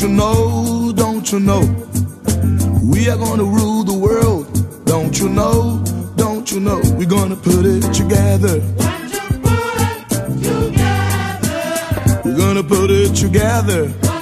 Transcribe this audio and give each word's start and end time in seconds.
you 0.00 0.08
know, 0.08 0.92
don't 0.94 1.30
you 1.32 1.40
know? 1.40 1.60
We 2.82 3.08
are 3.08 3.16
gonna 3.16 3.44
rule 3.44 3.82
the 3.84 3.96
world, 3.96 4.46
don't 4.84 5.18
you 5.18 5.28
know, 5.28 5.82
don't 6.16 6.50
you 6.50 6.60
know? 6.60 6.80
We're 6.96 7.08
gonna 7.08 7.36
put 7.36 7.64
it 7.64 7.82
together. 7.94 8.60
We're 12.24 12.36
gonna 12.36 12.62
put 12.62 12.90
it 12.90 13.14
together. 13.14 14.15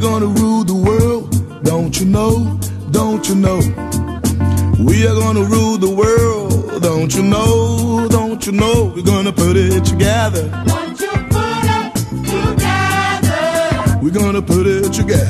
Gonna 0.00 0.26
rule 0.26 0.64
the 0.64 0.74
world, 0.74 1.62
don't 1.62 2.00
you 2.00 2.06
know, 2.06 2.58
don't 2.90 3.28
you 3.28 3.34
know? 3.34 3.58
We 4.82 5.06
are 5.06 5.14
gonna 5.14 5.44
rule 5.44 5.76
the 5.76 5.90
world, 5.90 6.82
don't 6.82 7.14
you 7.14 7.22
know, 7.22 8.08
don't 8.08 8.44
you 8.46 8.52
know? 8.52 8.92
We're 8.96 9.02
gonna 9.02 9.32
put 9.32 9.56
it 9.56 9.84
together. 9.84 10.44
We're 14.02 14.10
gonna 14.10 14.40
put 14.40 14.66
it 14.66 14.90
together. 14.92 15.28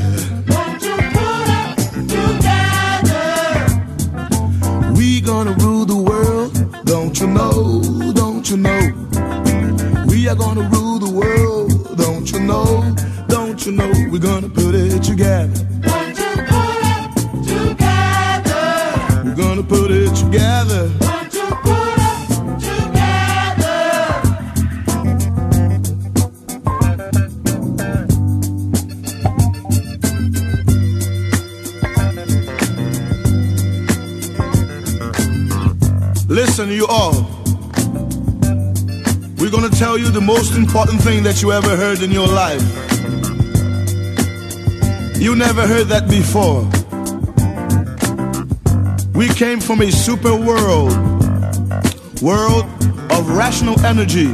We 4.94 5.20
gonna 5.20 5.52
rule 5.55 5.84
the 5.84 5.96
world, 5.96 6.84
don't 6.84 7.19
you 7.19 7.26
know, 7.26 8.12
don't 8.14 8.49
you 8.49 8.56
know? 8.56 8.93
We 10.06 10.28
are 10.28 10.37
gonna 10.37 10.69
rule 10.69 11.00
the 11.00 11.11
world, 11.11 11.96
don't 11.96 12.31
you 12.31 12.38
know, 12.40 12.94
don't 12.94 13.10
you 13.70 13.76
know? 13.76 13.93
We're 14.11 14.19
gonna 14.19 14.49
put 14.49 14.75
it 14.75 15.02
together. 15.02 15.52
Put 15.82 16.08
it 16.08 16.17
together. 17.46 18.64
We're 19.25 19.34
gonna 19.34 19.62
put 19.62 19.90
it 19.90 20.14
together. 20.14 20.90
Listen, 36.28 36.70
you 36.70 36.87
all. 36.87 37.12
We're 39.38 39.50
gonna 39.50 39.69
tell 39.70 39.99
you 39.99 40.11
the 40.11 40.20
most 40.20 40.55
important 40.56 41.02
thing 41.02 41.23
that 41.25 41.43
you 41.43 41.52
ever 41.52 41.76
heard 41.76 42.02
in 42.02 42.11
your 42.11 42.26
life. 42.26 42.89
You 45.20 45.37
never 45.37 45.67
heard 45.67 45.88
that 45.88 46.08
before. 46.08 46.62
We 49.12 49.28
came 49.28 49.61
from 49.61 49.82
a 49.82 49.93
super 49.93 50.34
world, 50.34 50.93
world 52.22 52.64
of 53.12 53.28
rational 53.28 53.78
energy. 53.84 54.28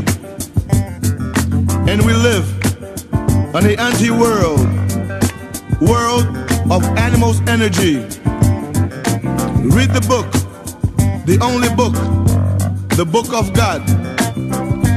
And 1.90 2.06
we 2.06 2.14
live 2.14 2.46
on 3.52 3.64
the 3.64 3.74
anti-world, 3.80 4.60
world 5.80 6.24
of 6.70 6.84
animals' 6.96 7.40
energy. 7.48 7.96
Read 9.74 9.90
the 9.90 10.04
book, 10.06 10.30
the 11.26 11.38
only 11.42 11.68
book, 11.70 11.94
the 12.96 13.04
book 13.04 13.34
of 13.34 13.52
God, 13.54 13.82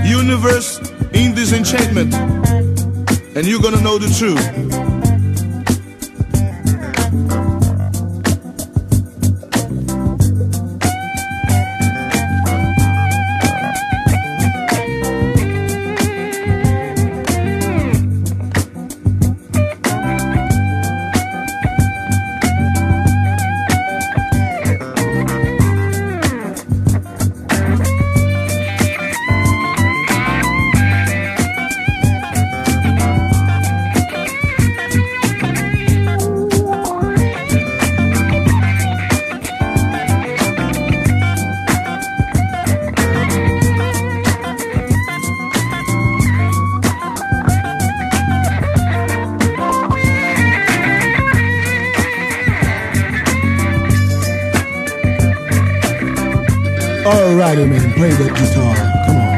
universe 0.05 0.77
in 1.13 1.33
disenchantment, 1.33 2.13
and 3.35 3.47
you're 3.47 3.59
gonna 3.59 3.81
know 3.81 3.97
the 3.97 4.13
truth. 4.15 4.88
Alrighty, 57.09 57.67
man, 57.67 57.91
play 57.93 58.11
that 58.11 58.35
guitar. 58.37 58.75
Come 59.07 59.17
on. 59.17 59.28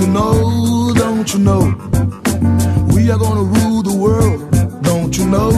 you 0.00 0.06
know, 0.06 0.92
don't 0.94 1.32
you 1.34 1.40
know? 1.40 1.74
We 2.94 3.10
are 3.10 3.18
gonna 3.18 3.42
rule 3.42 3.82
the 3.82 3.94
world, 3.94 4.50
don't 4.82 5.16
you 5.16 5.26
know, 5.26 5.52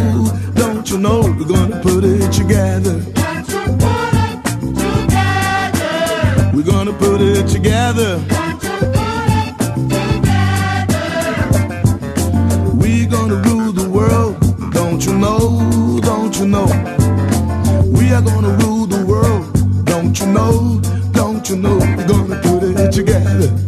don't 0.54 0.90
you 0.90 0.98
know? 0.98 1.20
We're 1.20 1.46
gonna 1.46 1.80
put 1.80 2.02
it 2.02 2.32
together. 2.32 3.00
Put 3.14 3.38
it 3.38 4.44
together. 4.74 6.50
We're 6.52 6.64
gonna 6.64 6.92
put 6.92 7.20
it 7.20 7.46
together. 7.46 8.18
We're 12.74 13.08
gonna 13.08 13.36
rule 13.36 13.72
the 13.72 13.88
world, 13.88 14.40
don't 14.72 15.06
you 15.06 15.14
know, 15.18 16.00
don't 16.02 16.36
you 16.36 16.46
know? 16.48 16.66
We 17.96 18.12
are 18.12 18.22
gonna 18.22 18.56
rule 18.64 18.86
the 18.86 19.04
world, 19.06 19.84
don't 19.84 20.18
you 20.18 20.26
know, 20.26 20.80
don't 21.12 21.48
you 21.48 21.56
know? 21.56 21.78
We're 21.78 22.08
gonna 22.08 22.40
put 22.42 22.64
it 22.64 22.90
together. 22.90 23.61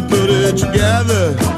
Gonna 0.00 0.08
put 0.08 0.30
it 0.30 0.56
together. 0.58 1.55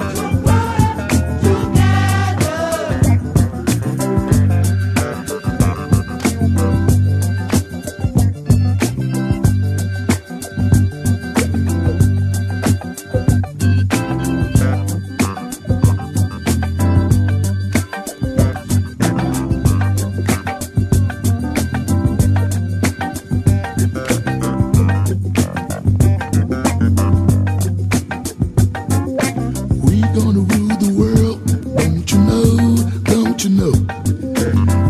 Don't 33.38 33.50
you 33.50 33.56
know? 33.56 33.70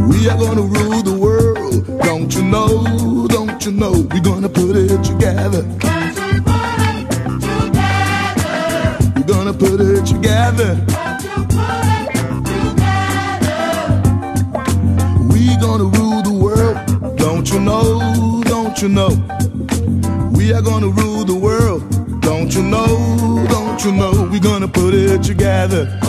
We 0.08 0.26
are 0.30 0.38
gonna 0.38 0.62
rule 0.62 1.02
the 1.02 1.12
world, 1.20 1.86
don't 2.00 2.34
you 2.34 2.42
know? 2.42 3.26
Don't 3.28 3.62
you 3.62 3.72
know? 3.72 4.08
We're 4.10 4.22
gonna 4.22 4.48
put 4.48 4.74
it 4.74 5.04
together. 5.04 5.64
We're 9.14 9.24
gonna 9.26 9.52
put 9.52 9.82
it 9.82 10.06
together. 10.06 10.82
We're 15.28 15.60
gonna 15.60 15.84
rule 15.84 16.22
the 16.22 16.32
world, 16.32 17.18
don't 17.18 17.50
you 17.52 17.60
know? 17.60 18.42
Don't 18.46 18.80
you 18.80 18.88
know? 18.88 19.10
We 20.32 20.54
are 20.54 20.62
gonna 20.62 20.88
rule 20.88 21.26
the 21.26 21.34
world, 21.34 21.82
don't 22.22 22.54
you 22.54 22.62
know? 22.62 23.46
Don't 23.50 23.84
you 23.84 23.92
know? 23.92 24.26
We're 24.32 24.40
gonna 24.40 24.68
put 24.68 24.94
it 24.94 25.22
together. 25.22 26.00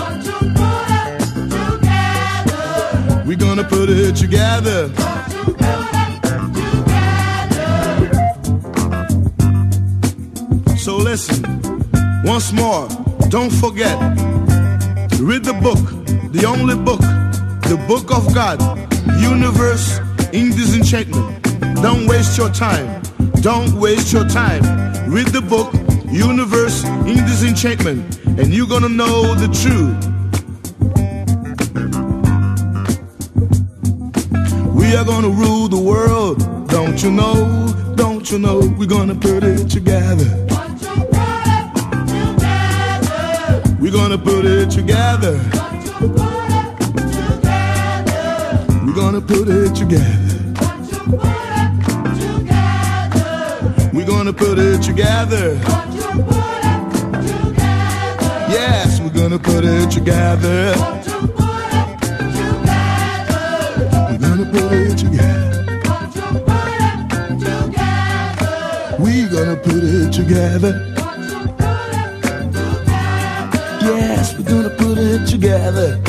We 3.30 3.36
gonna 3.36 3.64
put 3.64 3.92
it 3.92 4.16
together. 4.16 4.90
So 10.76 10.98
listen, 10.98 11.44
once 12.24 12.52
more, 12.52 12.88
don't 13.30 13.52
forget, 13.52 14.00
read 15.20 15.44
the 15.44 15.54
book, 15.62 15.78
the 16.32 16.46
only 16.48 16.76
book, 16.76 17.02
the 17.70 17.78
book 17.88 18.12
of 18.12 18.34
God, 18.34 18.60
universe 19.22 20.00
in 20.34 20.50
disenchantment. 20.50 21.44
Don't 21.84 22.08
waste 22.08 22.36
your 22.36 22.50
time. 22.50 23.00
Don't 23.42 23.74
waste 23.74 24.12
your 24.12 24.28
time. 24.28 24.64
Read 25.08 25.28
the 25.28 25.42
book, 25.42 25.72
universe 26.12 26.84
in 27.06 27.24
disenchantment, 27.28 28.18
and 28.40 28.52
you're 28.52 28.66
gonna 28.66 28.90
know 28.90 29.36
the 29.36 29.50
truth. 29.62 30.09
We 34.90 34.96
are 34.96 35.06
gonna 35.06 35.30
rule 35.30 35.68
the 35.68 35.78
world, 35.78 36.40
don't 36.68 37.04
you 37.04 37.12
know? 37.12 37.72
Don't 37.96 38.32
you 38.32 38.40
know? 38.40 38.62
We're 38.76 38.88
gonna 38.88 39.14
put 39.14 39.44
it 39.44 39.70
together. 39.70 40.26
We're 43.80 43.92
gonna 43.92 44.18
put 44.18 44.46
it 44.46 44.72
together. 44.72 45.38
We're 48.84 48.96
gonna 48.96 49.22
put 49.22 49.48
it 49.48 49.76
together. 49.76 50.40
We're 53.94 54.08
gonna 54.08 54.34
put 54.34 54.58
it 54.58 54.82
together. 54.82 55.54
Yes, 58.50 59.00
we're 59.00 59.14
gonna 59.14 59.38
put 59.38 59.64
it 59.66 59.92
together. 59.92 60.99
Together. 70.30 70.94
Yes, 73.82 74.38
we're 74.38 74.44
gonna 74.44 74.70
put 74.70 75.00
it 75.00 75.26
together. 75.26 76.09